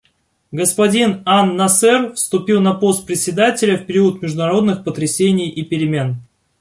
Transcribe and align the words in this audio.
Господин 0.51 1.21
ан-Насер 1.27 2.13
вступил 2.13 2.59
на 2.59 2.73
пост 2.79 3.05
Председателя 3.05 3.77
в 3.77 3.85
период 3.85 4.23
международных 4.23 4.83
потрясений 4.83 5.47
и 5.49 5.63
перемен. 5.63 6.23